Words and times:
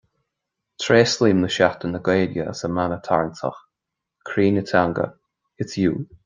Tréaslaím 0.83 1.43
le 1.43 1.47
Seachtain 1.57 1.91
na 1.95 1.99
Gaeilge 2.07 2.41
as 2.53 2.63
a 2.63 2.69
mana 2.77 2.97
tarraingteach 3.09 3.61
"Croí 4.29 4.51
na 4.57 4.63
Teanga: 4.71 5.07
It's 5.59 5.77
you". 5.77 6.07